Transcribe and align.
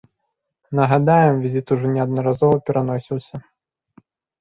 Нагадаем, 0.79 1.37
візіт 1.45 1.67
ужо 1.77 1.93
неаднаразова 1.93 2.57
пераносіўся. 2.71 3.35